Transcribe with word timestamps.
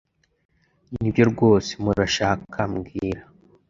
Nibyo 0.91 1.23
rwose 1.31 1.71
murashaka 1.83 2.59
mbwira 2.73 3.21